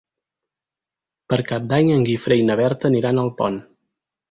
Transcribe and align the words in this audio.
Per 1.33 1.39
Cap 1.51 1.67
d'Any 1.75 1.91
en 1.97 2.03
Guifré 2.09 2.39
i 2.41 2.49
na 2.49 2.59
Berta 2.63 2.93
aniran 2.93 3.23
a 3.23 3.29
Alpont. 3.29 3.63